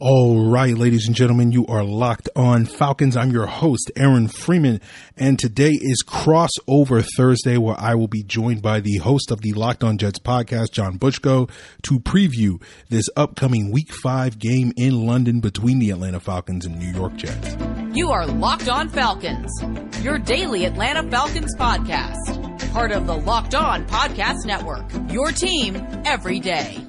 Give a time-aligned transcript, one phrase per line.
[0.00, 3.16] All right, ladies and gentlemen, you are locked on Falcons.
[3.16, 4.80] I'm your host, Aaron Freeman,
[5.16, 9.52] and today is Crossover Thursday, where I will be joined by the host of the
[9.52, 11.48] Locked On Jets podcast, John Butchko,
[11.84, 16.90] to preview this upcoming Week 5 game in London between the Atlanta Falcons and New
[16.92, 17.56] York Jets.
[17.96, 19.48] You are Locked On Falcons,
[20.02, 26.40] your daily Atlanta Falcons podcast, part of the Locked On Podcast Network, your team every
[26.40, 26.84] day.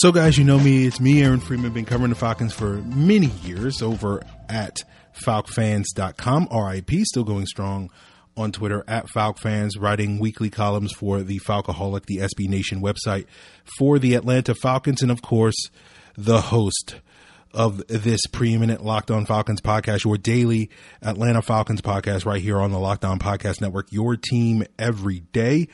[0.00, 0.86] So, guys, you know me.
[0.86, 1.74] It's me, Aaron Freeman.
[1.74, 4.78] Been covering the Falcons for many years over at
[5.12, 6.48] FalcFans.com.
[6.50, 7.90] RIP, still going strong
[8.34, 13.26] on Twitter at FalcFans, writing weekly columns for the Falcoholic, the SB Nation website
[13.76, 15.68] for the Atlanta Falcons, and of course,
[16.16, 16.96] the host
[17.52, 20.70] of this preeminent Locked On Falcons podcast, your daily
[21.02, 25.68] Atlanta Falcons podcast, right here on the Locked On Podcast Network, your team every day.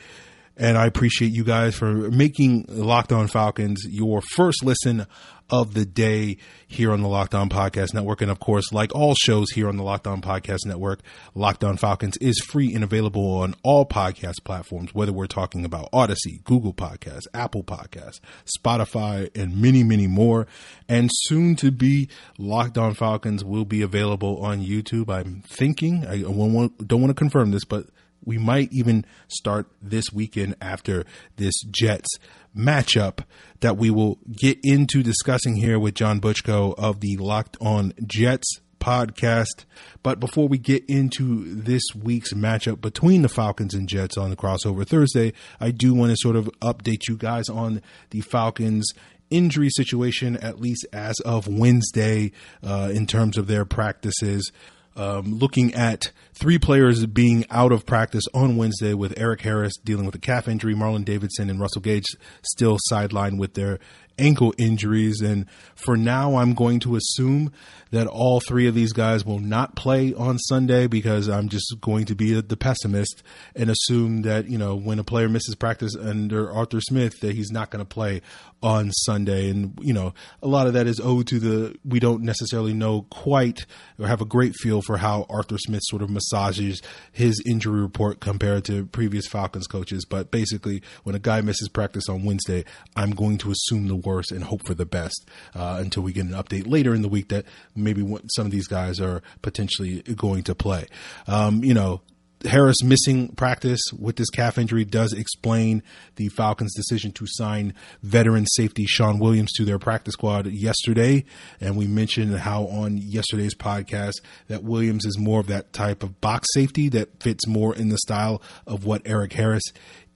[0.59, 5.05] And I appreciate you guys for making Locked On Falcons your first listen
[5.49, 8.21] of the day here on the Locked On Podcast Network.
[8.21, 11.01] And of course, like all shows here on the Locked On Podcast Network,
[11.35, 15.91] Locked On Falcons is free and available on all podcast platforms, whether we're talking about
[15.91, 18.19] Audacy, Google Podcasts, Apple Podcasts,
[18.59, 20.47] Spotify, and many, many more.
[20.89, 25.09] And soon to be, Locked On Falcons will be available on YouTube.
[25.09, 27.85] I'm thinking, I don't want to confirm this, but
[28.27, 31.05] we might even start this weekend after
[31.37, 32.09] this Jets
[32.55, 33.23] matchup
[33.61, 38.59] that we will get into discussing here with John Butchko of the Locked On Jets
[38.81, 39.63] podcast.
[40.03, 44.35] But before we get into this week's matchup between the Falcons and Jets on the
[44.35, 45.31] crossover Thursday,
[45.61, 48.91] I do want to sort of update you guys on the Falcons
[49.29, 54.51] injury situation, at least as of Wednesday, uh, in terms of their practices
[54.97, 60.05] um, looking at three players being out of practice on Wednesday with Erik Harris dealing
[60.05, 62.05] with a calf injury, Marlon Davidson and Russell Gage
[62.43, 63.79] still sidelined with their
[64.19, 65.21] ankle injuries.
[65.21, 67.51] And for now, I'm going to assume
[67.91, 72.05] that all three of these guys will not play on Sunday because I'm just going
[72.05, 73.23] to be the pessimist
[73.55, 77.51] and assume that, you know, when a player misses practice under Arthur Smith, that he's
[77.51, 78.21] not going to play
[78.61, 79.49] on Sunday.
[79.49, 83.03] And, you know, a lot of that is owed to the, we don't necessarily know
[83.03, 83.65] quite
[83.99, 88.19] or have a great feel for how Arthur Smith sort of massages his injury report
[88.19, 90.05] compared to previous Falcons coaches.
[90.05, 92.65] But basically, when a guy misses practice on Wednesday,
[92.95, 96.25] I'm going to assume the worst and hope for the best uh, until we get
[96.25, 97.45] an update later in the week that
[97.75, 98.05] maybe
[98.35, 100.87] some of these guys are potentially going to play.
[101.27, 102.01] Um, you know,
[102.45, 105.81] Harris missing practice with this calf injury does explain
[106.17, 111.25] the Falcons' decision to sign veteran safety Shawn Williams to their practice squad yesterday.
[111.59, 116.21] And we mentioned how on yesterday's podcast that Williams is more of that type of
[116.21, 119.63] box safety that fits more in the style of what Erik Harris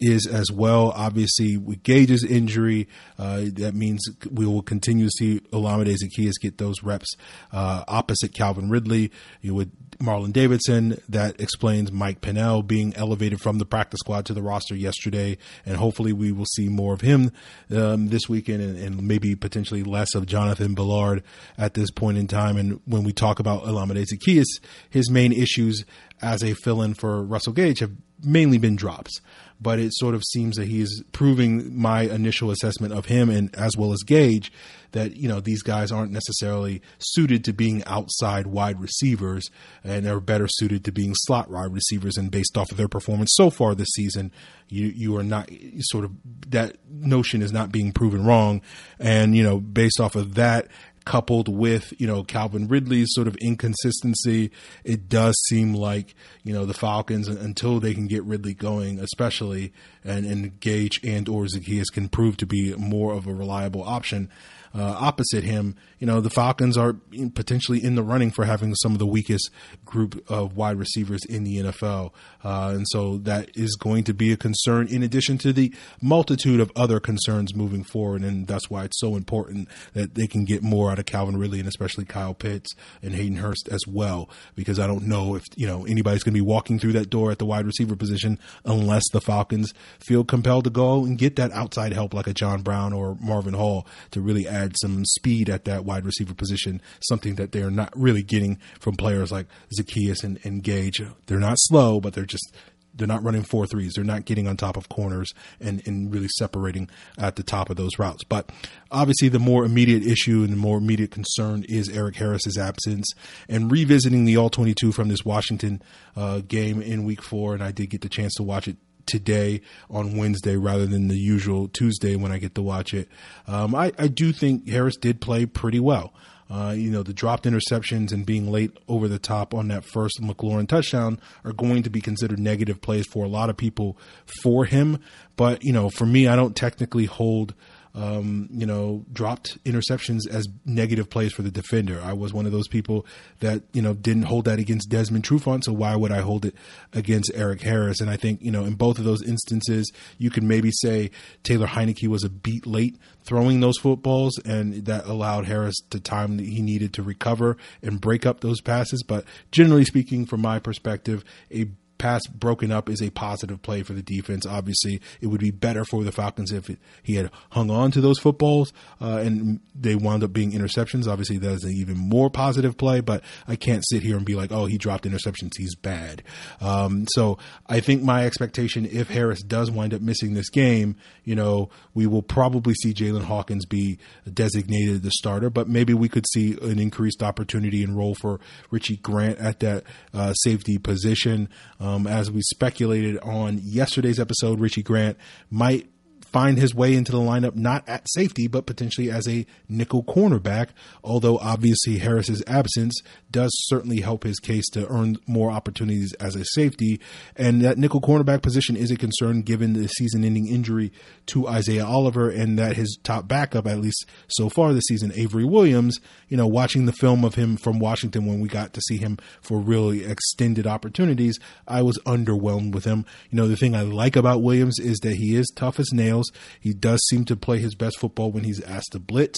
[0.02, 0.92] is as well.
[0.96, 6.58] Obviously, with Gage's injury, uh, that means we will continue to see Olamide Zaccheaus get
[6.58, 7.16] those reps
[7.52, 9.12] uh, opposite Calvin Ridley.
[9.42, 11.00] You would Marlon Davidson.
[11.08, 15.78] That explains Mike Pennel being elevated from the practice squad to the roster yesterday, and
[15.78, 17.32] hopefully we will see more of him
[17.74, 21.24] um, this weekend, and, and, maybe potentially less of Jonathan Bullard
[21.58, 22.58] at this point in time.
[22.58, 24.46] And when we talk about Olamide Zaccheaus,
[24.90, 25.86] his main issues
[26.22, 27.92] as a fill-in for Russell Gage have
[28.24, 29.22] mainly been drops
[29.62, 33.56] but it sort of seems that he is proving my initial assessment of him and
[33.56, 34.52] as well as Gage
[34.92, 39.50] that you know these guys aren't necessarily suited to being outside wide receivers
[39.84, 43.32] and are better suited to being slot wide receivers and based off of their performance
[43.36, 44.32] so far this season
[44.72, 45.50] you you are not
[45.80, 46.12] sort of
[46.48, 48.62] that notion is not being proven wrong.
[49.00, 50.68] And you know based off of that
[51.06, 54.52] coupled with you know Calvin Ridley's sort of inconsistency,
[54.84, 59.74] it does seem like you know the Falcons until they can get Ridley going, especially
[60.04, 64.30] and, and Gage and or Zaccheaus can prove to be more of a reliable option
[64.74, 66.94] uh, opposite him, you know, the Falcons are
[67.36, 69.50] potentially in the running for having some of the weakest
[69.86, 72.12] group of wide receivers in the NFL.
[72.44, 76.60] Uh, and so that is going to be a concern in addition to the multitude
[76.60, 78.24] of other concerns moving forward.
[78.24, 81.60] And that's why it's so important that they can get more out of Calvin Ridley
[81.60, 82.72] and especially Kyle Pitts
[83.02, 86.38] and Hayden Hurst as well, because I don't know if, you know, anybody's going to
[86.38, 90.64] be walking through that door at the wide receiver position unless the Falcons feel compelled
[90.64, 94.22] to go and get that outside help like a John Brown or Marvin Hall to
[94.22, 98.24] really add add some speed at that wide receiver position, something that they're not really
[98.24, 99.48] getting from players like
[99.78, 101.02] Zaccheaus and, and Gage.
[101.28, 102.54] They're not slow, but they're just
[102.94, 103.94] they're not running four threes.
[103.96, 107.78] They're not getting on top of corners and, and really separating at the top of
[107.78, 108.24] those routes.
[108.24, 108.52] But
[108.92, 113.08] obviously, the more immediate issue and the more immediate concern is Erik Harris's absence
[113.48, 115.82] and revisiting the All 22 from this Washington
[116.16, 117.54] uh, game in week four.
[117.54, 121.18] And I did get the chance to watch it today on Wednesday rather than the
[121.18, 123.08] usual Tuesday when I get to watch it.
[123.48, 126.14] Um, I, I do think Harris did play pretty well.
[126.50, 130.22] Uh, you know, the dropped interceptions and being late over the top on that first
[130.22, 133.98] McLaurin touchdown are going to be considered negative plays for a lot of people
[134.42, 135.00] for him.
[135.38, 137.54] But, you know, for me, I don't technically hold
[137.94, 142.02] um, you know, dropped interceptions as negative plays for the defender.
[142.02, 143.06] I was one of those people
[143.40, 145.64] that, you know, didn't hold that against Desmond Trufant.
[145.66, 146.56] So why would I hold it
[146.94, 148.00] against Erik Harris?
[148.00, 151.12] And I think, you know, in both of those instances, you can maybe say
[151.44, 156.38] Taylor Heinicke was a beat late throwing those footballs and that allowed Harris the time
[156.38, 159.04] that he needed to recover and break up those passes.
[159.04, 161.68] But generally speaking, from my perspective, a
[162.02, 164.44] pass broken up is a positive play for the defense.
[164.44, 168.02] Obviously, it would be better for the Falcons if it, he had hung on to
[168.02, 171.08] those footballs uh, and they wound up being interceptions.
[171.08, 174.34] Obviously, that is an even more positive play, but I can't sit here and be
[174.34, 175.52] like, oh, he dropped interceptions.
[175.58, 176.24] He's bad.
[176.60, 177.38] Um, so
[177.68, 182.08] I think my expectation, if Harris does wind up missing this game, you know, we
[182.08, 184.00] will probably see Jaylinn Hawkins be
[184.34, 188.40] designated the starter, but maybe we could see an increased opportunity and role for
[188.72, 189.84] Richie Grant at that
[190.16, 191.48] uh, safety position.
[191.80, 195.18] Um, um, as we speculated on yesterday's episode, Richie Grant
[195.50, 195.88] might
[196.32, 200.70] find his way into the lineup not at safety, but potentially as a nickel cornerback.
[201.04, 206.46] Although obviously Harris's absence does certainly help his case to earn more opportunities as a
[206.46, 207.00] safety.
[207.36, 210.92] And that nickel cornerback position is a concern given the season ending injury
[211.28, 215.46] to Isaiah Oliver and that his top backup, at least so far this season, Avery
[215.46, 218.98] Williams, you know, watching the film of him from Washington when we got to see
[218.98, 223.06] him for really extended opportunities, I was underwhelmed with him.
[223.30, 226.21] You know, the thing I like about Williams is that he is tough as nails.
[226.60, 229.38] He does seem to play his best football when he's asked to blitz.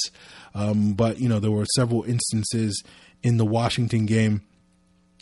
[0.55, 2.83] Um, but, you know, there were several instances
[3.21, 4.41] in the Washington game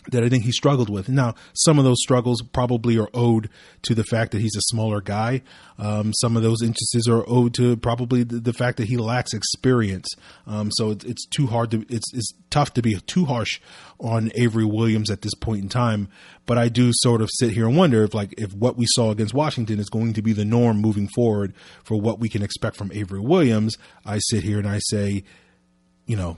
[0.09, 1.09] that I think he struggled with.
[1.09, 3.49] Now, some of those struggles probably are owed
[3.83, 5.41] to the fact that he's a smaller guy.
[5.77, 9.33] Um, some of those instances are owed to probably the, the fact that he lacks
[9.33, 10.07] experience.
[10.47, 13.59] Um, so it's, it's too hard to it's it's tough to be too harsh
[13.99, 16.09] on Avery Williams at this point in time.
[16.45, 19.11] But I do sort of sit here and wonder if like if what we saw
[19.11, 22.75] against Washington is going to be the norm moving forward for what we can expect
[22.75, 23.77] from Avery Williams.
[24.05, 25.23] I sit here and I say,
[26.05, 26.37] you know,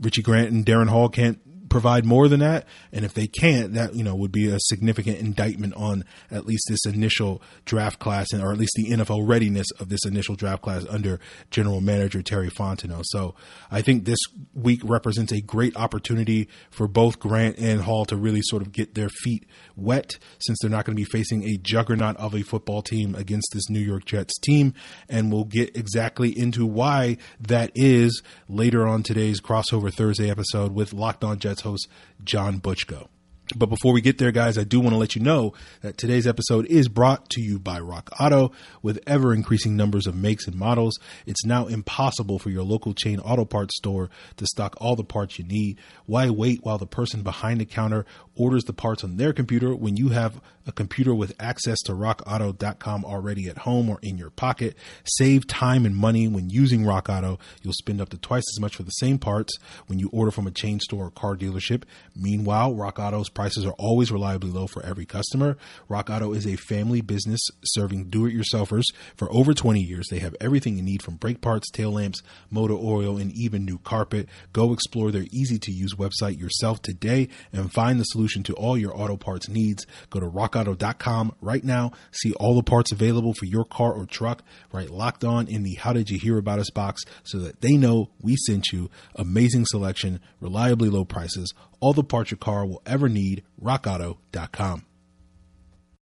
[0.00, 1.38] Richie Grant and Darren Hall can't
[1.74, 2.64] provide more than that.
[2.92, 6.66] And if they can't, that, you know, would be a significant indictment on at least
[6.68, 10.62] this initial draft class and, or at least the NFL readiness of this initial draft
[10.62, 11.18] class under
[11.50, 13.02] general manager Terry Fontenot.
[13.06, 13.34] So
[13.72, 14.20] I think this
[14.54, 18.94] week represents a great opportunity for both Grant and Hall to really sort of get
[18.94, 19.44] their feet
[19.74, 23.48] wet since they're not going to be facing a juggernaut of a football team against
[23.52, 24.74] this New York Jets team.
[25.08, 30.92] And we'll get exactly into why that is later on today's crossover Thursday episode with
[30.92, 31.88] Locked On Jets host
[32.24, 33.08] John Butchko.
[33.54, 35.52] But before we get there, guys, I do want to let you know
[35.82, 38.52] that today's episode is brought to you by Rock Auto.
[38.80, 43.20] With ever increasing numbers of makes and models, it's now impossible for your local chain
[43.20, 44.08] auto parts store
[44.38, 45.78] to stock all the parts you need.
[46.06, 49.96] Why wait while the person behind the counter orders the parts on their computer when
[49.98, 54.74] you have a computer with access to rockauto.com already at home or in your pocket?
[55.04, 57.38] Save time and money when using Rock Auto.
[57.62, 59.52] You'll spend up to twice as much for the same parts
[59.86, 61.82] when you order from a chain store or car dealership.
[62.16, 65.56] Meanwhile, Rock Auto's prices are always reliably low for every customer.
[65.88, 68.84] Rock Auto is a family business serving do it yourselfers
[69.16, 70.08] for over 20 years.
[70.08, 73.78] They have everything you need from brake parts, tail lamps, motor oil, and even new
[73.78, 74.28] carpet.
[74.52, 78.78] Go explore their easy to use website yourself today and find the solution to all
[78.78, 79.86] your auto parts needs.
[80.10, 81.92] Go to rockauto.com right now.
[82.12, 84.42] See all the parts available for your car or truck.
[84.72, 87.76] Write locked on in the How Did You Hear About Us box so that they
[87.76, 88.90] know we sent you.
[89.16, 91.52] Amazing selection, reliably low prices,
[91.84, 93.42] all the parts your car will ever need.
[93.62, 94.86] RockAuto.com.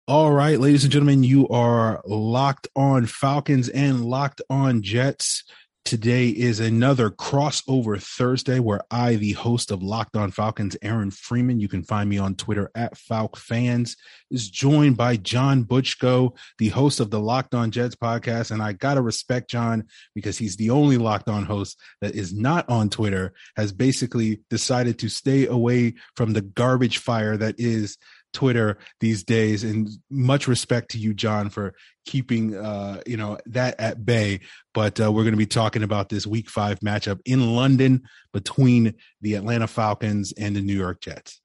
[0.06, 5.42] All right, ladies and gentlemen, you are locked on Falcons and locked on Jets.
[5.86, 11.60] Today is another crossover Thursday where I, the host of Locked On Falcons, Aaron Freeman,
[11.60, 13.96] you can find me on Twitter at FalcFans,
[14.28, 18.50] is joined by John Butchko, the host of the Locked On Jets podcast.
[18.50, 22.34] And I got to respect John because he's the only Locked On host that is
[22.34, 27.96] not on Twitter, has basically decided to stay away from the garbage fire that is
[28.32, 29.64] Twitter these days.
[29.64, 31.74] And much respect to you, John, for
[32.06, 34.40] keeping uh, you know that at bay.
[34.74, 38.02] But uh, we're going to be talking about this Week Five matchup in London
[38.32, 41.40] between the Atlanta Falcons and the New York Jets.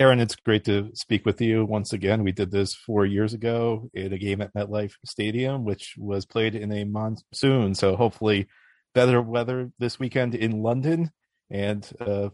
[0.00, 2.24] Aaron, it's great to speak with you once again.
[2.24, 6.56] We did this four years ago in a game at MetLife Stadium, which was played
[6.56, 7.76] in a monsoon.
[7.76, 8.48] So hopefully,
[8.92, 11.12] better weather this weekend in London
[11.48, 12.30] and uh,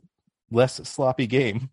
[0.50, 1.71] less sloppy game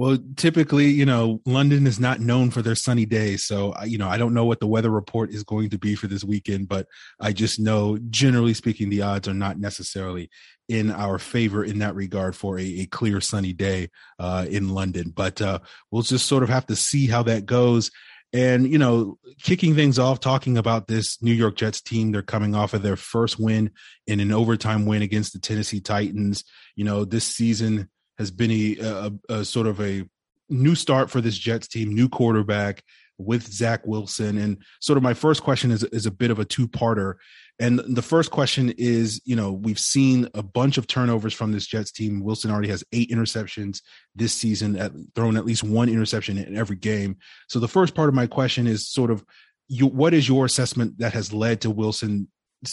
[0.00, 3.44] Well, typically, you know, London is not known for their sunny days.
[3.44, 6.06] So, you know, I don't know what the weather report is going to be for
[6.06, 6.86] this weekend, but
[7.20, 10.30] I just know, generally speaking, the odds are not necessarily
[10.70, 15.12] in our favor in that regard for a, a clear sunny day uh, in London.
[15.14, 15.58] But uh,
[15.90, 17.90] we'll just sort of have to see how that goes.
[18.32, 22.54] And, you know, kicking things off, talking about this New York Jets team, they're coming
[22.54, 23.72] off of their first win
[24.06, 26.42] in an overtime win against the Tennessee Titans.
[26.74, 30.04] You know, this season has been a, a, a sort of a
[30.50, 32.84] new start for this Jets team, new quarterback
[33.16, 34.36] with Zach Wilson.
[34.36, 37.14] And sort of my first question is, is a bit of a two parter.
[37.58, 41.66] And the first question is, you know, we've seen a bunch of turnovers from this
[41.66, 42.22] Jets team.
[42.22, 43.80] Wilson already has eight interceptions
[44.14, 47.16] this season, at thrown at least one interception in every game.
[47.48, 49.24] So the first part of my question is sort of,
[49.68, 52.28] you, what is your assessment that has led to Wilson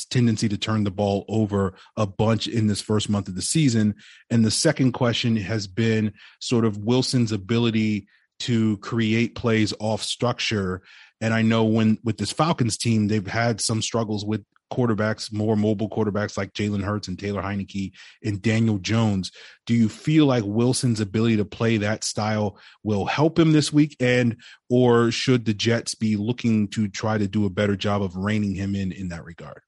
[0.09, 3.95] tendency to turn the ball over a bunch in this first month of the season.
[4.29, 8.07] And the second question has been sort of Wilson's ability
[8.39, 10.81] to create plays off structure.
[11.21, 15.55] And I know when with this Falcons team, they've had some struggles with quarterbacks, more
[15.55, 19.31] mobile quarterbacks like Jalen Hurts and Taylor Heinicke and Daniel Jones.
[19.65, 23.95] Do you feel like Wilson's ability to play that style will help him this week?
[23.99, 24.37] And
[24.69, 28.55] or should the Jets be looking to try to do a better job of reining
[28.55, 29.61] him in in that regard?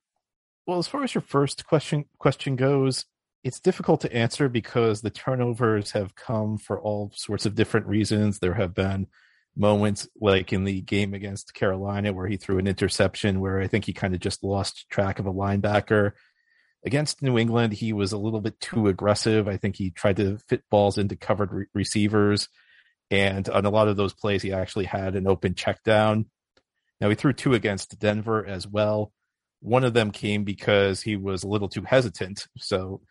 [0.69, 3.05] Well, as far as your first question question goes,
[3.43, 8.37] it's difficult to answer because the turnovers have come for all sorts of different reasons.
[8.37, 9.07] There have been
[9.57, 13.85] moments like in the game against Carolina where he threw an interception where I think
[13.85, 16.11] he kind of just lost track of a linebacker.
[16.85, 19.47] Against New England, he was a little bit too aggressive.
[19.47, 22.47] I think he tried to fit balls into covered re- receivers.
[23.09, 26.27] And on a lot of those plays, he actually had an open check down.
[27.01, 29.13] Now, he threw two against Denver as well.
[29.61, 32.47] One of them came because he was a little too hesitant.
[32.57, 33.01] So,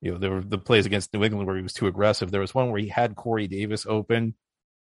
[0.00, 2.30] you know, there were the plays against New England where he was too aggressive.
[2.30, 4.34] There was one where he had Corey Davis open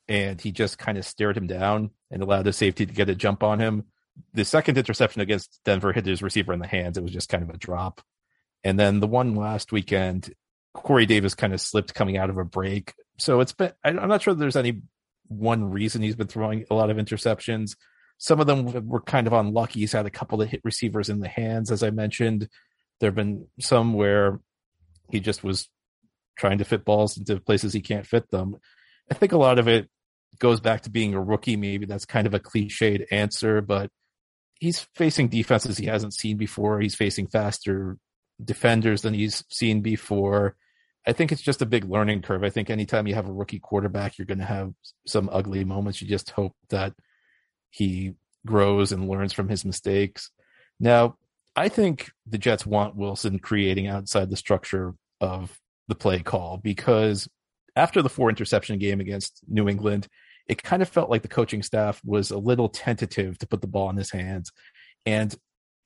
[0.09, 3.15] and he just kind of stared him down and allowed the safety to get a
[3.15, 3.85] jump on him.
[4.35, 6.97] The second interception against Denver hit his receiver in the hands.
[6.97, 8.01] It was just kind of a drop.
[8.63, 10.33] And then the one last weekend,
[10.75, 12.95] Corey Davis kind of slipped coming out of a break.
[13.19, 14.83] So it's been, I'm not sure there's any
[15.29, 17.77] one reason he's been throwing a lot of interceptions.
[18.19, 19.81] Some of them were kind of unlucky.
[19.81, 22.49] He's had a couple of hit receivers in the hands, as I mentioned.
[23.01, 24.41] There have been some where
[25.11, 25.69] he just was
[26.37, 28.57] trying to fit balls into places he can't fit them.
[29.11, 29.89] I think a lot of it
[30.39, 31.57] goes back to being a rookie.
[31.57, 33.91] Maybe that's kind of a cliched answer, but
[34.59, 36.81] he's facing defenses he hasn't seen before.
[36.81, 37.99] He's facing faster
[38.43, 40.57] defenders than he's seen before.
[41.07, 42.43] I think it's just a big learning curve.
[42.43, 44.73] I think anytime you have a rookie quarterback, you're going to have
[45.07, 46.03] some ugly moments.
[46.03, 46.95] You just hope that
[47.77, 48.15] he
[48.47, 50.31] grows and learns from his mistakes.
[50.81, 51.19] Now,
[51.55, 57.29] I think the Jets want Wilson creating outside the structure of the play call because
[57.77, 60.09] after the four interception game against New England,
[60.49, 63.67] it kind of felt like the coaching staff was a little tentative to put the
[63.67, 64.53] ball in his hands.
[65.05, 65.35] And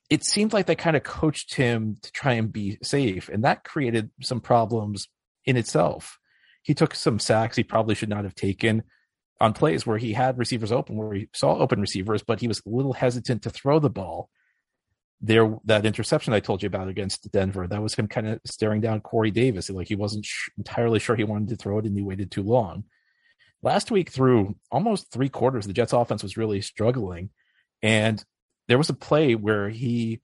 [0.09, 3.27] it seemed like they kind of coached him to try and be safe.
[3.27, 5.09] And that created some problems
[5.45, 6.19] in itself.
[6.61, 8.83] He took some sacks he probably should not have taken
[9.41, 12.59] on plays where he had receivers open, where he saw open receivers, but he was
[12.59, 14.29] a little hesitant to throw the ball.
[15.19, 18.81] There, that interception I told you about against Denver, that was him kind of staring
[18.81, 19.69] down Corey Davis.
[19.69, 22.43] Like he wasn't sh- entirely sure he wanted to throw it and he waited too
[22.43, 22.83] long.
[23.63, 27.29] Last week, through almost three quarters, the Jets offense was really struggling.
[27.81, 28.23] And
[28.67, 30.21] there was a play where he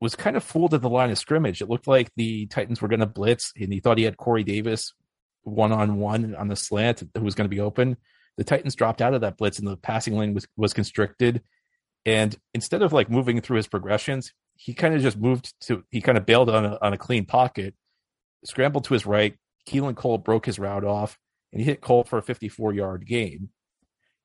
[0.00, 1.62] was kind of fooled at the line of scrimmage.
[1.62, 4.44] It looked like the Titans were going to blitz, and he thought he had Corey
[4.44, 4.94] Davis
[5.44, 7.96] one on one on the slant who was going to be open
[8.36, 11.42] the Titans dropped out of that blitz and the passing lane was, was constricted.
[12.04, 16.00] And instead of like moving through his progressions, he kind of just moved to, he
[16.00, 17.74] kind of bailed on a, on a clean pocket,
[18.44, 19.34] scrambled to his right.
[19.68, 21.18] Keelan Cole broke his route off
[21.52, 23.50] and he hit Cole for a 54 yard gain.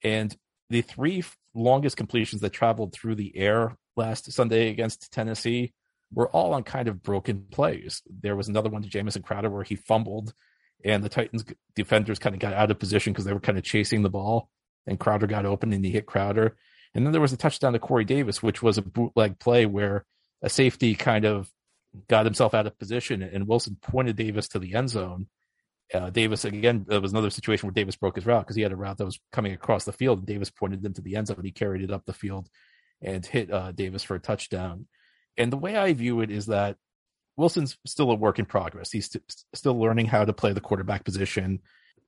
[0.04, 0.36] And
[0.70, 1.24] the three
[1.54, 5.74] longest completions that traveled through the air last Sunday against Tennessee
[6.14, 8.02] were all on kind of broken plays.
[8.22, 10.34] There was another one to Jamison Crowder where he fumbled
[10.84, 13.64] and the Titans defenders kind of got out of position because they were kind of
[13.64, 14.50] chasing the ball,
[14.86, 16.56] and Crowder got open and he hit Crowder.
[16.94, 20.06] And then there was a touchdown to Corey Davis, which was a bootleg play where
[20.42, 21.50] a safety kind of
[22.08, 25.28] got himself out of position, and Wilson pointed Davis to the end zone.
[25.94, 28.74] Uh, Davis again, there was another situation where Davis broke his route because he had
[28.74, 31.28] a route that was coming across the field, and Davis pointed them to the end
[31.28, 31.40] zone.
[31.44, 32.50] He carried it up the field
[33.02, 34.88] and hit uh, Davis for a touchdown.
[35.38, 36.78] And the way I view it is that
[37.38, 38.92] Wilson's still a work in progress.
[38.92, 41.62] He's st- still learning how to play the quarterback position.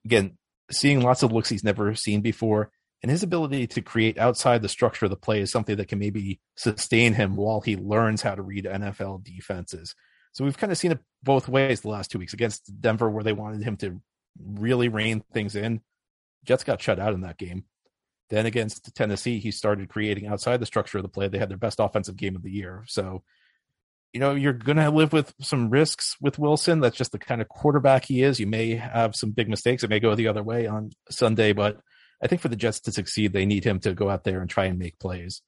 [0.03, 0.37] Again,
[0.71, 2.71] seeing lots of looks he's never seen before,
[3.01, 5.99] and his ability to create outside the structure of the play is something that can
[5.99, 9.95] maybe sustain him while he learns how to read NFL defenses.
[10.33, 13.23] So we've kind of seen it both ways the last two weeks against Denver, where
[13.23, 14.01] they wanted him to
[14.37, 15.81] really rein things in.
[16.45, 17.65] Jets got shut out in that game.
[18.29, 21.27] Then against Tennessee, he started creating outside the structure of the play.
[21.27, 22.83] They had their best offensive game of the year.
[22.87, 23.23] So,
[24.13, 26.79] you know, you're going to live with some risks with Wilson.
[26.79, 28.39] That's just the kind of quarterback he is.
[28.39, 29.83] You may have some big mistakes.
[29.83, 31.79] It may go the other way on Sunday, but
[32.21, 34.49] I think for the Jets to succeed, they need him to go out there and
[34.49, 35.41] try and make plays.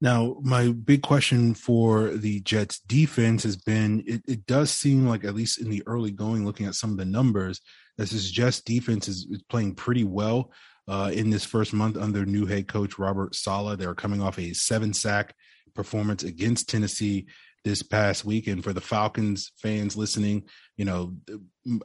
[0.00, 5.24] Now, my big question for the Jets defense has been it, it, does seem like,
[5.24, 7.60] at least in the early going, looking at some of the numbers,
[7.96, 10.52] that this Jets defense is, is playing pretty well
[10.88, 13.78] uh, in this first month under new head coach Robert Saleh.
[13.78, 15.34] They're coming off a seven sack
[15.74, 17.26] performance against Tennessee
[17.64, 18.46] this past week.
[18.46, 20.44] And for the Falcons fans listening,
[20.76, 21.14] you know,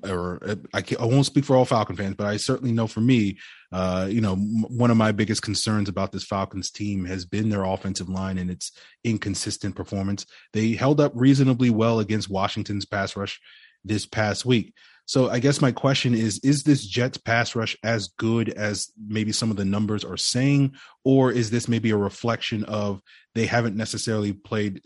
[0.03, 2.99] or uh, I, I won't speak for all Falcon fans, but I certainly know for
[2.99, 3.37] me,
[3.71, 7.63] uh, you know, one of my biggest concerns about this Falcons team has been their
[7.63, 8.71] offensive line and its
[9.03, 10.25] inconsistent performance.
[10.53, 13.39] They held up reasonably well against Washington's pass rush
[13.85, 14.73] this past week.
[15.05, 19.31] So I guess my question is is this Jets pass rush as good as maybe
[19.31, 23.01] some of the numbers are saying or is this maybe a reflection of
[23.33, 24.81] they haven't necessarily played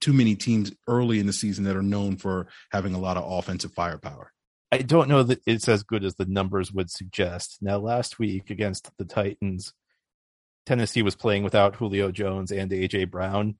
[0.00, 3.30] too many teams early in the season that are known for having a lot of
[3.30, 4.32] offensive firepower?
[4.72, 7.58] I don't know that it's as good as the numbers would suggest.
[7.60, 9.72] Now last week against the Titans
[10.64, 13.56] Tennessee was playing without Julio Jones and AJ Brown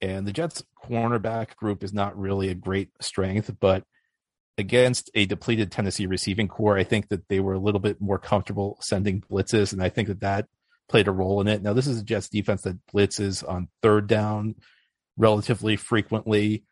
[0.00, 3.84] and the Jets cornerback group is not really a great strength but
[4.60, 8.18] against a depleted Tennessee receiving corps, I think that they were a little bit more
[8.18, 10.46] comfortable sending blitzes, and I think that that
[10.88, 11.62] played a role in it.
[11.62, 14.56] Now, this is a Jets defense that blitzes on third down
[15.20, 16.64] relatively frequently,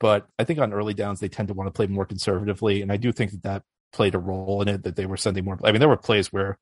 [0.00, 2.92] but I think on early downs they tend to want to play more conservatively, and
[2.92, 4.82] I do think that that played a role in it.
[4.84, 5.58] That they were sending more.
[5.64, 6.58] I mean, there were plays where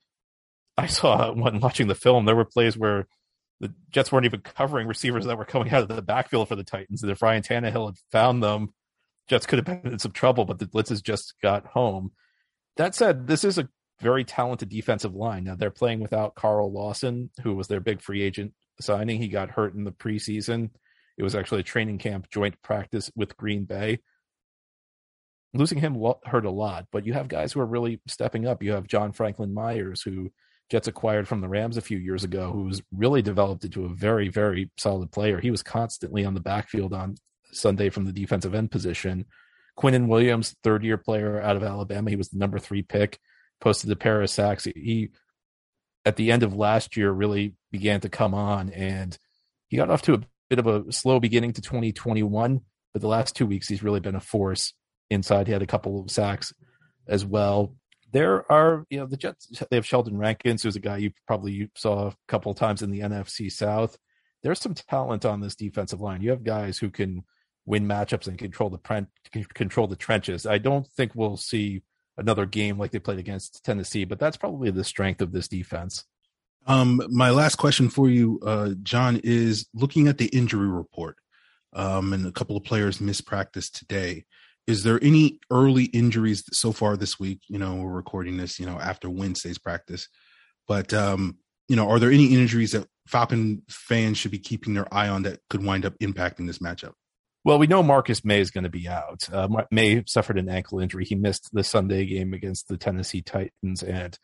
[0.77, 3.07] I saw when watching the film, there were plays where
[3.61, 6.65] the Jets weren't even covering receivers that were coming out of the backfield for the
[6.65, 7.03] Titans.
[7.03, 8.71] And if Ryan Tannehill had found them
[9.29, 12.13] Jets could have been in some trouble, but the Blitzes just got home.
[12.77, 13.69] That said, this is a
[14.01, 15.45] very talented defensive line.
[15.45, 19.21] Now they're playing without Carl Lawson, who was their big free agent signing.
[19.21, 20.71] He got hurt in the preseason.
[21.17, 24.01] It was actually a training camp joint practice with Green Bay.
[25.55, 28.63] Losing him hurt a lot, but you have guys who are really stepping up.
[28.63, 30.31] You have John Franklin Myers, who
[30.71, 34.29] Jets acquired from the Rams a few years ago, who's really developed into a very,
[34.29, 35.39] very solid player.
[35.39, 37.17] He was constantly on the backfield on
[37.53, 39.27] Sunday from the defensive end position.
[39.79, 43.19] Quinnen Williams, third year player out of Alabama, he was the number three pick,
[43.61, 44.65] posted a pair of sacks.
[44.65, 45.11] He,
[46.07, 49.17] at the end of last year, really began to come on, and
[49.69, 52.61] he got off to a bit of a slow beginning to 2021,
[52.93, 54.75] but the last two weeks he's really been a force
[55.09, 55.47] inside.
[55.47, 56.53] He had a couple of sacks
[57.09, 57.75] as well.
[58.11, 59.47] There are, you know, the Jets.
[59.71, 63.01] They have Sheldon Rankins, who's a guy you probably saw a couple times in the
[63.01, 63.97] NFC South.
[64.43, 66.21] There's some talent on this defensive line.
[66.21, 67.25] You have guys who can
[67.65, 69.07] win matchups and control the
[69.55, 70.45] control the trenches.
[70.45, 71.83] I don't think we'll see
[72.19, 76.05] another game like they played against Tennessee, but that's probably the strength of this defense.
[76.67, 81.17] Um, my last question for you, uh, John, is looking at the injury report,
[81.73, 84.25] um, and a couple of players missed practice today.
[84.67, 87.41] Is there any early injuries so far this week?
[87.49, 90.09] You know, we're recording this, you know, after Wednesday's practice,
[90.69, 94.93] but um, you know, are there any injuries that Falcon fans should be keeping their
[94.95, 96.93] eye on that could wind up impacting this matchup?
[97.45, 99.29] Well, we know Marcus Maye is going to be out.
[99.33, 101.05] Uh, Maye suffered an ankle injury.
[101.05, 104.17] He missed the Sunday game against the Tennessee Titans, and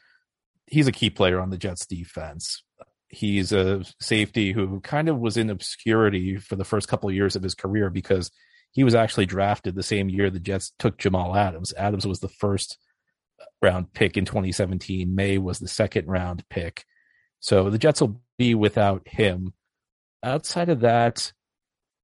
[0.70, 2.62] he's a key player on the Jets defense.
[3.08, 7.36] He's a safety who kind of was in obscurity for the first couple of years
[7.36, 8.30] of his career because
[8.72, 11.72] he was actually drafted the same year the Jets took Jamal Adams.
[11.76, 12.76] Adams was the first
[13.40, 15.14] uh, round pick in 2017.
[15.14, 16.84] Maye was the second round pick.
[17.40, 19.54] So the Jets will be without him.
[20.22, 21.32] Outside of that,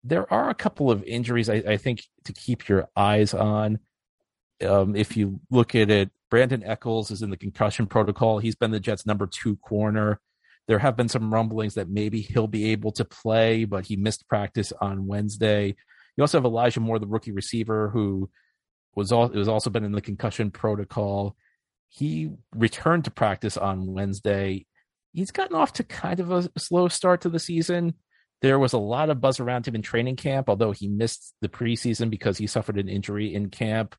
[0.05, 3.79] there are a couple of injuries I, I think to keep your eyes on.
[4.64, 8.38] Um, if you look at it, Brandon Echols is in the concussion protocol.
[8.38, 10.20] He's been the Jets' number two corner.
[10.66, 14.29] There have been some rumblings that maybe he'll be able to play, but he missed
[14.29, 15.77] practice on Wednesday.
[16.16, 18.31] You also have Elijah Moore, the rookie receiver, who
[18.94, 21.37] was all was also been in the concussion protocol.
[21.88, 24.66] He returned to practice on Wednesday.
[25.12, 27.94] He's gotten off to kind of a slow start to the season.
[28.42, 31.48] There was a lot of buzz around him in training camp, although he missed the
[31.48, 33.94] preseason because he suffered an injury in camp.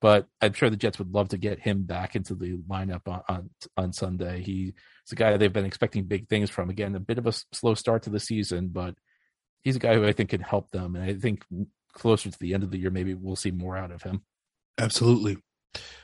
[0.00, 3.22] But I'm sure the Jets would love to get him back into the lineup on
[3.28, 4.42] on, on Sunday.
[4.42, 4.72] He's
[5.12, 6.70] a guy they've been expecting big things from.
[6.70, 8.94] Again, a bit of a slow start to the season, but
[9.62, 10.96] he's a guy who I think can help them.
[10.96, 11.44] And I think
[11.92, 14.22] closer to the end of the year, maybe we'll see more out of him.
[14.78, 15.36] Absolutely.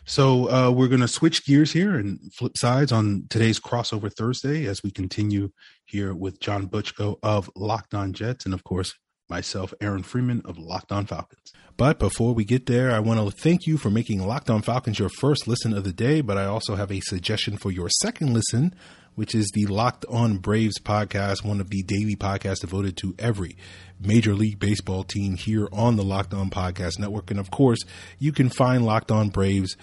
[0.05, 4.67] So uh, we're going to switch gears here and flip sides on today's crossover Thursday
[4.67, 5.51] as we continue
[5.87, 8.95] here with John Butchko of Locked On Jets, and of course
[9.29, 11.53] myself, Aaron Freeman of Locked On Falcons.
[11.77, 14.99] But before we get there, I want to thank you for making Locked On Falcons
[14.99, 16.23] your first listen of the day.
[16.23, 18.75] But I also have a suggestion for your second listen,
[19.15, 23.57] which is the Locked On Braves podcast, one of the daily podcasts devoted to every
[24.01, 27.31] Major League Baseball team here on the Locked On Podcast Network.
[27.31, 27.81] And of course,
[28.19, 29.77] you can find Locked On Braves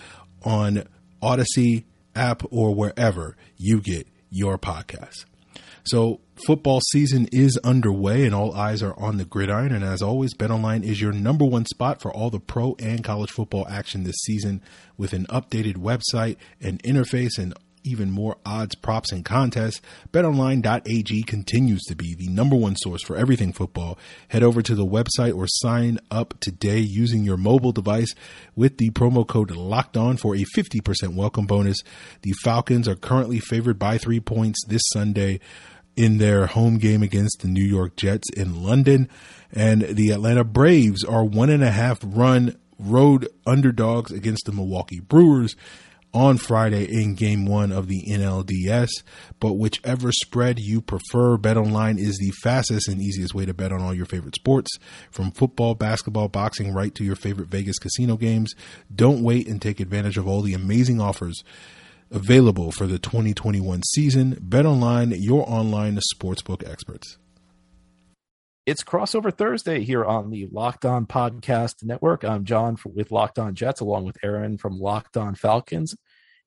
[0.44, 0.84] on
[1.22, 1.84] Audacy
[2.16, 5.26] app or wherever you get your podcasts.
[5.86, 9.74] So football season is underway and all eyes are on the gridiron.
[9.74, 13.32] And as always, BetOnline is your number one spot for all the pro and college
[13.32, 14.62] football action this season
[14.98, 21.82] with an updated website and interface and even more odds, props, and contests, betonline.ag continues
[21.84, 23.98] to be the number one source for everything football.
[24.30, 28.14] Head over to the website or sign up today using your mobile device
[28.56, 31.78] with the promo code locked on for a 50% welcome bonus.
[32.22, 35.40] The Falcons are currently favored by three points this Sunday
[35.96, 39.10] in their home game against the New York Jets in London.
[39.52, 45.00] And the Atlanta Braves are one and a half run road underdogs against the Milwaukee
[45.00, 45.56] Brewers
[46.14, 48.90] on Friday in game one of the NLDS.
[49.40, 53.82] But whichever spread you prefer, BetOnline is the fastest and easiest way to bet on
[53.82, 54.70] all your favorite sports.
[55.10, 58.54] From football, basketball, boxing, right to your favorite Vegas casino games.
[58.94, 61.44] Don't wait and take advantage of all the amazing offers
[62.12, 64.36] available for the 2021 season.
[64.36, 67.18] BetOnline, your online sportsbook experts.
[68.66, 72.24] It's crossover Thursday here on the Locked On Podcast Network.
[72.24, 75.96] I'm John with Locked On Jets, along with Aaron from Locked On Falcons.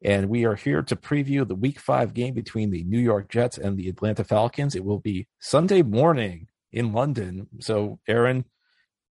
[0.03, 3.59] And we are here to preview the week five game between the New York Jets
[3.59, 4.75] and the Atlanta Falcons.
[4.75, 7.49] It will be Sunday morning in London.
[7.61, 8.45] So, Aaron,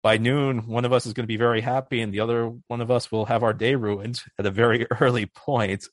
[0.03, 2.81] by noon, one of us is going to be very happy, and the other one
[2.81, 5.85] of us will have our day ruined at a very early point.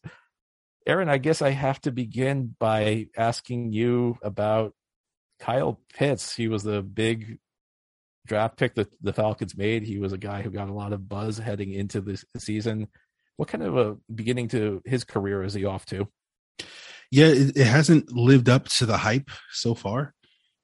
[0.88, 4.73] Aaron, I guess I have to begin by asking you about
[5.38, 6.34] Kyle Pitts.
[6.34, 7.39] He was the big
[8.26, 9.84] draft pick that the Falcons made.
[9.84, 12.88] He was a guy who got a lot of buzz heading into this season.
[13.36, 16.08] What kind of a beginning to his career is he off to?
[17.12, 20.13] Yeah, it, it hasn't lived up to the hype so far.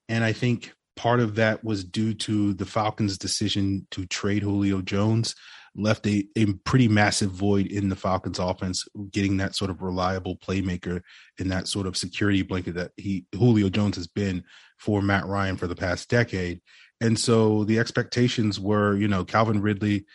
[0.07, 4.81] And I think part of that was due to the Falcons' decision to trade Julio
[4.81, 5.35] Jones
[5.75, 10.37] left a, a pretty massive void in the Falcons offense, getting that sort of reliable
[10.37, 11.01] playmaker
[11.39, 14.43] and that sort of security blanket that he Julio Jones has been
[14.77, 16.61] for Matt Ryan for the past decade.
[17.01, 20.05] And so the expectations were, you know, Calvin Ridley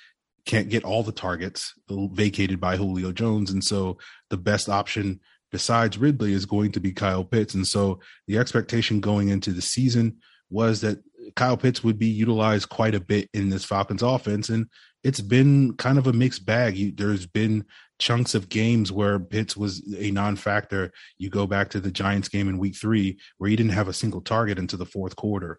[0.47, 3.51] can't get all the targets uh, vacated by Julio Jones.
[3.51, 3.99] And so
[4.31, 7.55] the best option besides Ridley is going to be Kyle Pitts.
[7.55, 10.19] And so the expectation going into the season
[10.51, 10.99] was that
[11.37, 14.49] Kyle Pitts would be utilized quite a bit in this Falcons offense.
[14.49, 14.67] And
[15.05, 16.77] it's been kind of a mixed bag.
[16.77, 17.65] You, there's been
[17.99, 20.93] chunks of games where Pitts was a non-factor.
[21.19, 23.93] You go back to the Giants game in week three where he didn't have a
[23.93, 25.59] single target into the fourth quarter.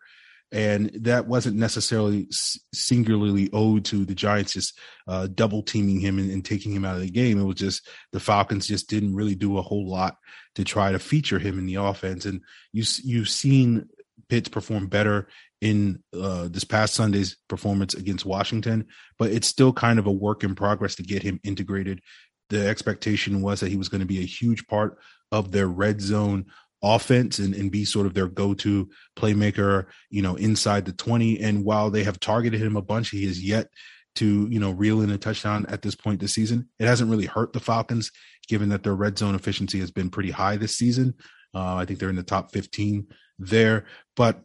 [0.51, 2.27] And that wasn't necessarily
[2.73, 6.95] singularly owed to the Giants just uh, double teaming him and, and taking him out
[6.95, 7.39] of the game.
[7.39, 10.17] It was just the Falcons just didn't really do a whole lot
[10.55, 12.25] to try to feature him in the offense.
[12.25, 12.41] And
[12.73, 13.89] you you've seen
[14.27, 15.27] Pitts perform better
[15.61, 20.43] in uh, this past Sunday's performance against Washington, but it's still kind of a work
[20.43, 22.01] in progress to get him integrated.
[22.49, 24.97] The expectation was that he was going to be a huge part
[25.31, 26.45] of their red zone
[26.81, 31.39] offense and, and be sort of their go-to playmaker, you know, inside the 20.
[31.39, 33.67] And while they have targeted him a bunch, he has yet
[34.15, 36.69] to, you know, reel in a touchdown at this point this season.
[36.79, 38.11] It hasn't really hurt the Falcons,
[38.47, 41.15] given that their red zone efficiency has been pretty high this season.
[41.53, 43.07] Uh, I think they're in the top 15
[43.39, 44.41] there, but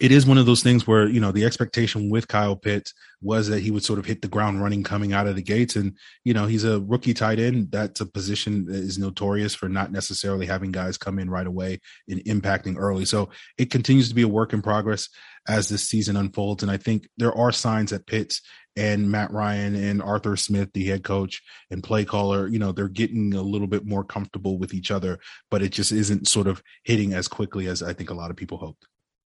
[0.00, 3.48] it is one of those things where you know the expectation with Kyle Pitts was
[3.48, 5.96] that he would sort of hit the ground running coming out of the gates, and
[6.24, 7.70] you know he's a rookie tight end.
[7.70, 11.80] That's a position that is notorious for not necessarily having guys come in right away
[12.08, 13.04] and impacting early.
[13.04, 15.08] So it continues to be a work in progress
[15.48, 18.40] as this season unfolds, and I think there are signs that Pitts
[18.74, 22.88] and Matt Ryan and Arthur Smith, the head coach and play caller, you know, they're
[22.88, 25.18] getting a little bit more comfortable with each other,
[25.50, 28.36] but it just isn't sort of hitting as quickly as I think a lot of
[28.36, 28.86] people hoped.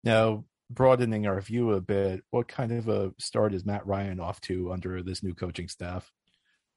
[0.03, 4.39] Now, broadening our view a bit, what kind of a start is Matt Ryan off
[4.41, 6.11] to under this new coaching staff?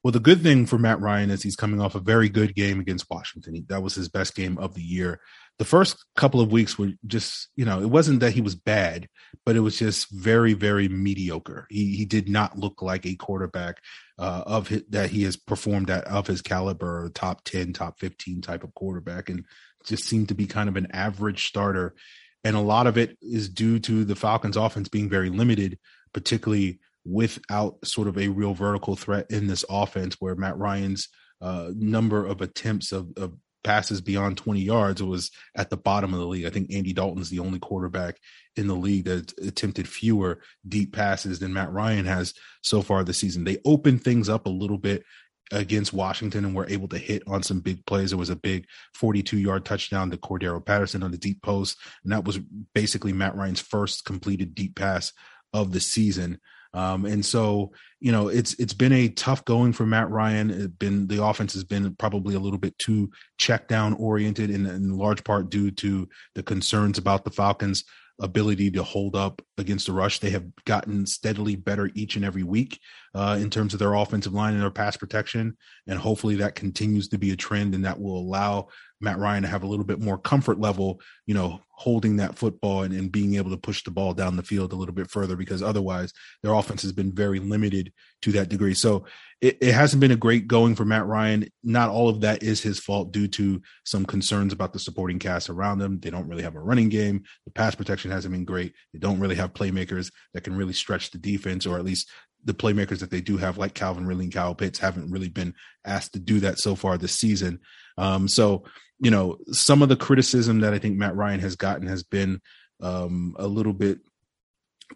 [0.02, 2.80] Well, the good thing for Matt Ryan is he's coming off a very good game
[2.80, 3.64] against Washington.
[3.68, 5.20] That was his best game of the year.
[5.60, 9.06] The first couple of weeks were just, you know, it wasn't that he was bad,
[9.46, 11.68] but it was just very, very mediocre.
[11.70, 13.76] He he did not look like a quarterback
[14.18, 18.40] uh, of his, that he has performed at of his caliber, top ten, top fifteen
[18.40, 19.46] type of quarterback, and
[19.84, 21.94] just seemed to be kind of an average starter
[22.44, 25.78] and a lot of it is due to the Falcons offense being very limited,
[26.12, 31.08] particularly without sort of a real vertical threat in this offense where Matt Ryan's
[31.40, 36.20] uh, number of attempts of, of passes beyond 20 yards was at the bottom of
[36.20, 36.46] the league.
[36.46, 38.16] I think Andy Dalton's the only quarterback
[38.56, 43.18] in the league that attempted fewer deep passes than Matt Ryan has so far this
[43.18, 43.44] season.
[43.44, 45.04] They opened things up a little bit
[45.52, 48.10] against Washington and were able to hit on some big plays.
[48.10, 51.78] There was a big 42 yard touchdown to Cordarrelle Patterson on the deep post.
[52.02, 52.38] And that was
[52.74, 55.12] basically Matt Ryan's first completed deep pass
[55.52, 56.38] of the season.
[56.74, 60.50] Um, and so, you know, it's it's been a tough going for Matt Ryan.
[60.50, 64.64] It been the offense has been probably a little bit too check down oriented, in,
[64.64, 67.84] in large part due to the concerns about the Falcons'
[68.20, 70.18] ability to hold up against the rush.
[70.18, 72.78] They have gotten steadily better each and every week
[73.14, 77.08] uh, in terms of their offensive line and their pass protection, and hopefully that continues
[77.08, 78.68] to be a trend, and that will allow
[79.02, 82.84] Matt Ryan to have a little bit more comfort level, you know, holding that football
[82.84, 85.34] and, and, being able to push the ball down the field a little bit further
[85.34, 86.12] because otherwise
[86.42, 88.74] their offense has been very limited to that degree.
[88.74, 89.04] So
[89.40, 91.48] it, it, hasn't been a great going for Matt Ryan.
[91.64, 95.50] Not all of that is his fault due to some concerns about the supporting cast
[95.50, 95.98] around them.
[95.98, 97.24] They don't really have a running game.
[97.46, 98.72] The pass protection hasn't been great.
[98.92, 102.08] They don't really have playmakers that can really stretch the defense or at least
[102.44, 105.54] the playmakers that they do have, like Calvin Ridley and Kyle Pitts, haven't really been
[105.84, 107.60] asked to do that so far this season.
[107.98, 108.64] Um, so,
[108.98, 112.40] you know, some of the criticism that I think Matt Ryan has gotten has been
[112.80, 113.98] um, a little bit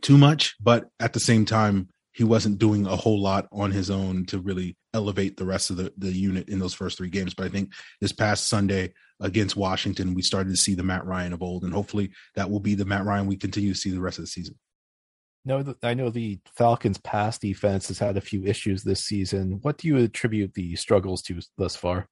[0.03, 3.91] too much, but at the same time, he wasn't doing a whole lot on his
[3.91, 7.35] own to really elevate the rest of the, the unit in those first three games.
[7.35, 11.35] But I think this past Sunday against Washington, we started to see the Matt Ryan
[11.35, 14.01] of old, and hopefully that will be the Matt Ryan we continue to see the
[14.01, 14.57] rest of the season.
[15.47, 19.61] No, I know the Falcons' pass defense has had a few issues this season.
[19.63, 22.09] What do you attribute the struggles to thus far?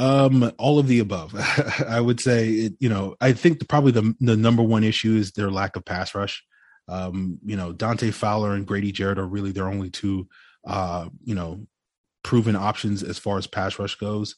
[0.00, 1.32] Um, all of the above.
[1.88, 5.14] I would say, it, you know, I think the, probably the the number one issue
[5.14, 6.44] is their lack of pass rush.
[6.88, 10.26] Um, you know, Dante Fowler and Grady Jarrett are really their only two,
[10.66, 11.68] uh, you know,
[12.24, 14.34] proven options as far as pass rush goes.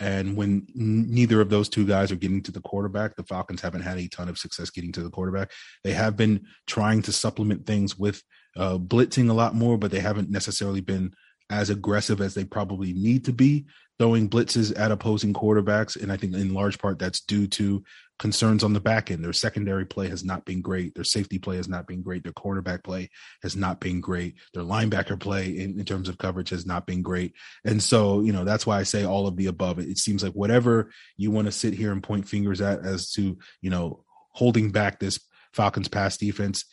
[0.00, 3.82] And when neither of those two guys are getting to the quarterback, the Falcons haven't
[3.82, 5.52] had a ton of success getting to the quarterback.
[5.84, 8.22] They have been trying to supplement things with
[8.56, 11.14] uh, blitzing a lot more, but they haven't necessarily been
[11.50, 13.66] as aggressive as they probably need to be
[13.98, 16.00] throwing blitzes at opposing quarterbacks.
[16.00, 17.84] And I think in large part that's due to
[18.18, 19.24] concerns on the back end.
[19.24, 20.94] Their secondary play has not been great.
[20.94, 22.22] Their safety play has not been great.
[22.22, 23.10] Their cornerback play
[23.42, 24.34] has not been great.
[24.52, 27.34] Their linebacker play in, in, terms of coverage has not been great.
[27.64, 29.78] And so, you know, that's why I say all of the above.
[29.78, 33.10] It, it seems like whatever you want to sit here and point fingers at as
[33.12, 35.20] to, you know, holding back this
[35.52, 36.64] Falcons pass defense,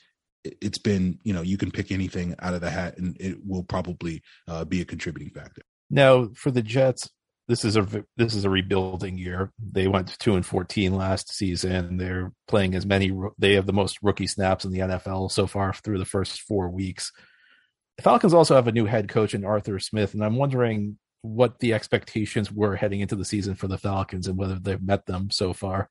[0.44, 3.64] it's been, you know, you can pick anything out of the hat and it will
[3.64, 5.62] probably uh, be a contributing factor.
[5.90, 7.10] Now, for the Jets,
[7.48, 9.52] this is a this is a rebuilding year.
[9.60, 11.98] They went two and fourteen last season.
[11.98, 13.12] They're playing as many.
[13.38, 16.70] They have the most rookie snaps in the NFL so far through the first four
[16.70, 17.12] weeks.
[17.98, 21.60] The Falcons also have a new head coach in Arthur Smith, and I'm wondering what
[21.60, 25.30] the expectations were heading into the season for the Falcons and whether they've met them
[25.30, 25.90] so far.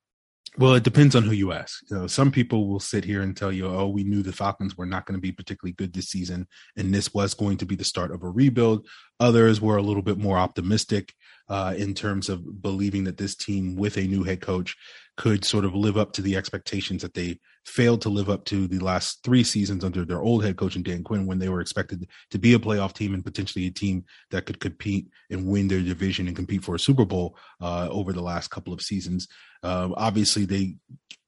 [0.58, 1.80] Well, it depends on who you ask.
[1.90, 4.76] You know, some people will sit here and tell you, "Oh, we knew the Falcons
[4.76, 7.76] were not going to be particularly good this season, and this was going to be
[7.76, 8.86] the start of a rebuild."
[9.20, 11.14] Others were a little bit more optimistic
[11.50, 14.76] uh, in terms of believing that this team, with a new head coach,
[15.16, 18.66] could sort of live up to the expectations that they failed to live up to
[18.66, 21.60] the last three seasons under their old head coach and Dan Quinn, when they were
[21.60, 25.68] expected to be a playoff team and potentially a team that could compete and win
[25.68, 29.28] their division and compete for a Super Bowl uh, over the last couple of seasons.
[29.62, 30.76] Uh, obviously, they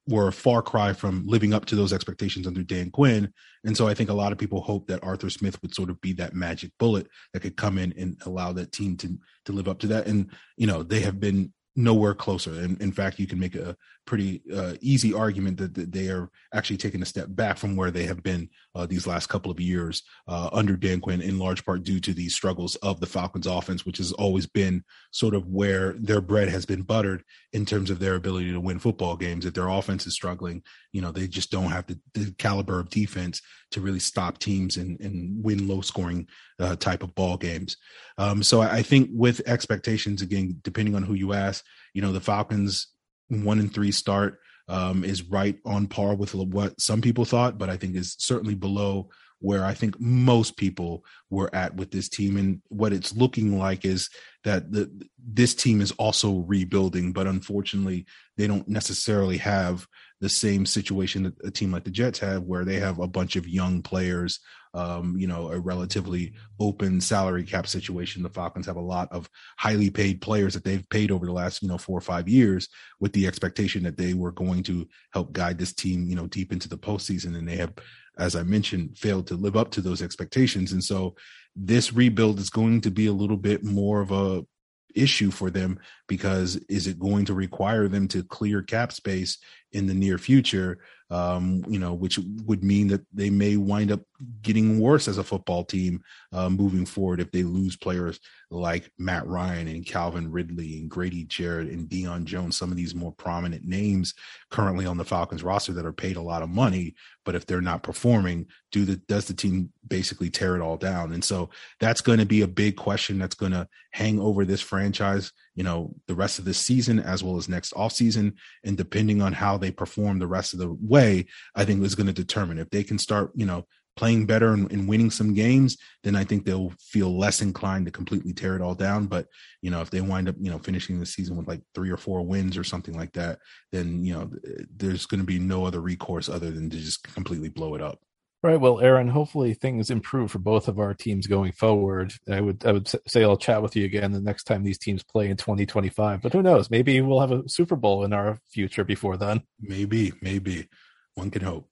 [0.09, 3.33] were a far cry from living up to those expectations under Dan Quinn.
[3.65, 6.01] And so I think a lot of people hope that Arthur Smith would sort of
[6.01, 9.69] be that magic bullet that could come in and allow that team to to live
[9.69, 10.07] up to that.
[10.07, 12.51] And you know, they have been nowhere closer.
[12.51, 16.31] And in fact, you can make a pretty uh, easy argument that, that, they are
[16.53, 19.61] actually taking a step back from where they have been uh, these last couple of
[19.61, 23.47] years uh, under Dan Quinn, in large part due to the struggles of the Falcons
[23.47, 27.91] offense, which has always been sort of where their bread has been buttered in terms
[27.91, 29.47] of their ability to win football games.
[29.47, 30.63] If their offense is struggling,
[30.93, 34.77] you know, they just don't have the, the caliber of defense to really stop teams
[34.77, 36.27] and, and win low scoring
[36.59, 37.77] uh, type of ball games.
[38.19, 42.13] Um, so I, I think with expectations, again, depending on who you ask, you know,
[42.13, 42.89] the Falcons
[43.33, 47.71] one and three start um, is right on par with what some people thought, but
[47.71, 49.09] I think is certainly below
[49.41, 52.37] where I think most people were at with this team.
[52.37, 54.09] And what it's looking like is
[54.45, 59.87] that the, this team is also rebuilding, but unfortunately, they don't necessarily have
[60.23, 63.37] the same situation that a team like the Jets have, where they have a bunch
[63.37, 64.41] of young players
[64.75, 68.23] um, you know, a relatively open salary cap situation.
[68.23, 71.63] The Falcons have a lot of highly paid players that they've paid over the last,
[71.63, 75.33] you know, four or five years with the expectation that they were going to help
[75.33, 77.37] guide this team, you know, deep into the postseason.
[77.37, 77.75] And they have,
[78.19, 80.73] as I mentioned, failed to live up to those expectations.
[80.73, 81.17] And so
[81.55, 84.47] this rebuild is going to be a little bit more of a
[84.95, 85.79] issue for them
[86.13, 89.39] because is it going to require them to clear cap space
[89.73, 90.79] in the near future?
[91.09, 94.01] Um, you know, which would mean that they may wind up
[94.43, 98.21] getting worse as a football team uh, moving forward if they lose players
[98.51, 102.95] like Matt Ryan and Calvin Ridley and Grady Jarrett and Deion Jones, some of these
[102.95, 104.15] more prominent names
[104.51, 106.95] currently on the Falcons roster that are paid a lot of money,
[107.25, 111.13] but if they're not performing, do the does the team basically tear it all down?
[111.13, 114.61] And so that's going to be a big question that's going to hang over this
[114.61, 118.35] franchise, you know, the rest of this season as well as next offseason.
[118.65, 122.07] And depending on how they perform the rest of the way, I think is going
[122.07, 125.77] to determine if they can start, you know, playing better and, and, winning some games,
[126.03, 129.07] then I think they'll feel less inclined to completely tear it all down.
[129.07, 129.27] But
[129.61, 131.99] you know, if they wind up, you know, finishing the season with like three or
[131.99, 133.39] four wins or something like that,
[133.71, 134.31] then you know,
[134.75, 138.01] there's going to be no other recourse other than to just completely blow it up.
[138.43, 138.61] Right.
[138.61, 142.13] Well, Aaron, hopefully things improve for both of our teams going forward.
[142.29, 145.05] I would I would say I'll chat with you again the next time these teams
[145.05, 146.21] play in 2025.
[146.21, 146.69] But who knows?
[146.69, 149.43] Maybe we'll have a Super Bowl in our future before then.
[149.61, 150.69] Maybe, maybe.
[151.15, 151.69] One can hope.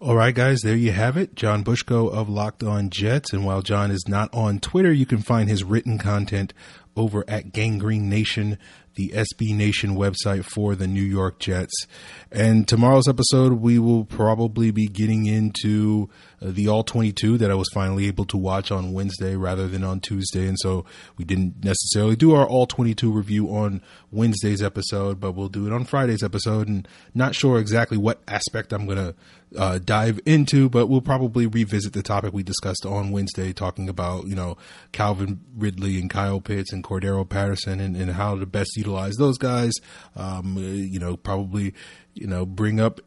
[0.00, 1.34] All right, guys, there you have it.
[1.34, 3.32] John Butchko of Locked On Jets.
[3.32, 6.52] And while John is not on Twitter, you can find his written content
[6.96, 8.58] over at Gang Green Nation,
[8.94, 11.86] the SB Nation website for the New York Jets.
[12.30, 16.08] And tomorrow's episode, we will probably be getting into
[16.40, 19.84] uh, the All 22 that I was finally able to watch on Wednesday rather than
[19.84, 20.46] on Tuesday.
[20.46, 20.84] And so
[21.16, 25.72] we didn't necessarily do our All 22 review on Wednesday's episode, but we'll do it
[25.72, 26.68] on Friday's episode.
[26.68, 29.14] And not sure exactly what aspect I'm going to
[29.56, 34.26] uh, dive into, but we'll probably revisit the topic we discussed on Wednesday, talking about
[34.26, 34.56] you know
[34.92, 39.38] Calvin Ridley and Kyle Pitts and Cordarrelle Patterson and, and how to best utilize those
[39.38, 39.72] guys.
[40.16, 41.74] Um, you know, probably
[42.14, 43.00] you know bring up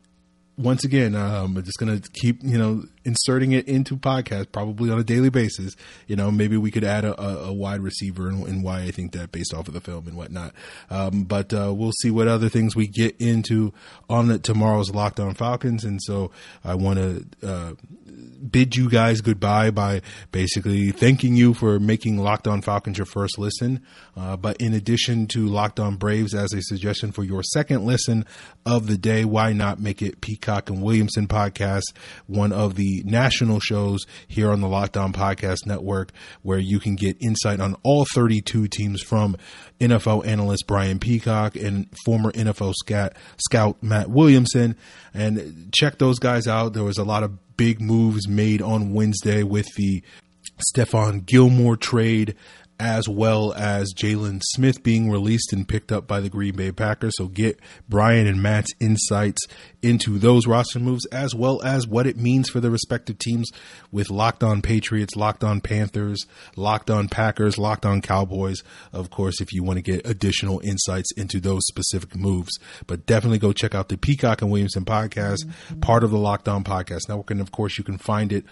[0.57, 4.99] once again, um, I'm just gonna keep you know inserting it into podcast probably on
[4.99, 5.75] a daily basis.
[6.07, 8.91] You know, maybe we could add a, a, a wide receiver and, and, why I
[8.91, 10.53] think that based off of the film and whatnot.
[10.89, 13.73] Um, but uh, we'll see what other things we get into
[14.09, 15.83] on the, tomorrow's Locked On Falcons.
[15.83, 16.31] And so
[16.63, 17.73] I want to uh,
[18.49, 23.37] bid you guys goodbye by basically thanking you for making Locked On Falcons your first
[23.37, 23.81] listen.
[24.15, 28.25] Uh, but in addition to Locked On Braves as a suggestion for your second listen
[28.65, 31.93] of the day, why not make it Peacock and Williamson podcast,
[32.27, 36.95] one of the national shows here on the Locked On Podcast Network, where you can
[36.95, 39.37] get insight on all 32 teams from
[39.79, 42.73] NFL analyst Brian Peacock and former NFL
[43.37, 44.75] scout, Matt Williamson.
[45.13, 46.73] And check those guys out.
[46.73, 50.03] There was a lot of big moves made on Wednesday with the
[50.73, 52.35] Stephon Gilmore trade
[52.79, 57.13] as well as Jaylon Smith being released and picked up by the Green Bay Packers.
[57.17, 59.41] So get Brian and Matt's insights
[59.81, 63.49] into those roster moves as well as what it means for the respective teams
[63.91, 68.63] with Locked On Patriots, Locked On Panthers, Locked On Packers, Locked On Cowboys.
[68.91, 72.57] Of course, if you want to get additional insights into those specific moves,
[72.87, 75.79] but definitely go check out the Peacock and Williamson podcast, mm-hmm.
[75.81, 77.31] part of the Locked On Podcast Network.
[77.31, 78.43] And of course, you can find it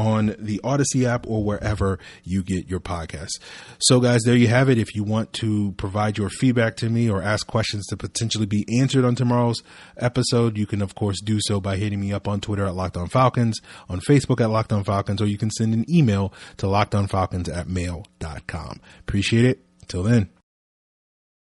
[0.00, 3.38] on the Audacy app or wherever you get your podcasts.
[3.78, 4.78] So, guys, there you have it.
[4.78, 8.64] If you want to provide your feedback to me or ask questions to potentially be
[8.80, 9.62] answered on tomorrow's
[9.98, 12.96] episode, you can, of course, do so by hitting me up on Twitter at Locked
[12.96, 16.66] On Falcons, on Facebook at Locked On Falcons, or you can send an email to
[16.66, 18.80] lockedonfalcons at mail.com.
[19.00, 19.64] Appreciate it.
[19.86, 20.39] Till then.